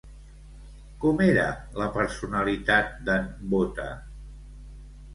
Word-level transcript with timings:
Com 1.03 1.21
era 1.25 1.43
la 1.83 1.91
personalitat 1.99 2.99
d'en 3.11 3.31
Bóta? 3.55 3.89